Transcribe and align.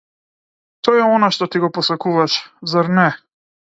Тоа 0.87 1.03
е 1.03 1.03
она 1.19 1.31
што 1.39 1.51
ти 1.53 1.63
го 1.67 1.71
посакуваше, 1.79 2.51
зар 2.77 2.95
не? 3.01 3.09